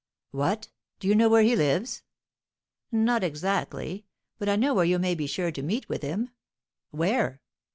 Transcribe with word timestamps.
"What? 0.31 0.69
Do 0.99 1.07
you 1.07 1.13
know 1.13 1.29
where 1.29 1.43
he 1.43 1.55
lives?" 1.55 2.01
"Not 2.91 3.23
exactly, 3.23 4.07
but 4.39 4.49
I 4.49 4.55
know 4.55 4.73
where 4.73 4.83
you 4.83 4.97
may 4.97 5.13
be 5.13 5.27
sure 5.27 5.51
to 5.51 5.61
meet 5.61 5.87
with 5.89 6.01
him." 6.01 6.31
"Where?" 6.89 7.39